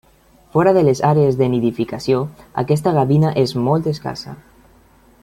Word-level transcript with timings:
Fora 0.53 0.71
de 0.77 0.81
les 0.85 1.01
àrees 1.09 1.37
de 1.41 1.49
nidificació, 1.55 2.23
aquesta 2.65 2.97
gavina 2.99 3.35
és 3.47 3.55
molt 3.69 3.91
escassa. 3.97 4.39